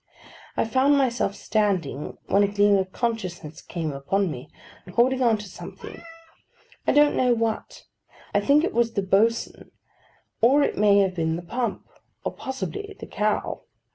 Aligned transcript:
I 0.57 0.65
found 0.65 0.97
myself 0.97 1.35
standing, 1.35 2.17
when 2.25 2.41
a 2.41 2.47
gleam 2.47 2.75
of 2.77 2.91
consciousness 2.91 3.61
came 3.61 3.93
upon 3.93 4.31
me, 4.31 4.49
holding 4.95 5.21
on 5.21 5.37
to 5.37 5.47
something. 5.47 6.01
I 6.87 6.91
don't 6.91 7.15
know 7.15 7.35
what. 7.35 7.85
I 8.33 8.39
think 8.39 8.63
it 8.63 8.73
was 8.73 8.93
the 8.93 9.03
boatswain: 9.03 9.69
or 10.41 10.63
it 10.63 10.75
may 10.75 10.97
have 11.01 11.13
been 11.13 11.35
the 11.35 11.43
pump: 11.43 11.87
or 12.23 12.31
possibly 12.33 12.95
the 12.99 13.05
cow. 13.05 13.61